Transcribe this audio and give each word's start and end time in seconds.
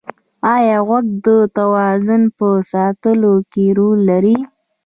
ایا 0.53 0.77
غوږ 0.87 1.05
د 1.25 1.27
توازن 1.57 2.23
په 2.37 2.47
ساتلو 2.71 3.33
کې 3.51 3.65
رول 3.77 3.99
لري؟ 4.09 4.37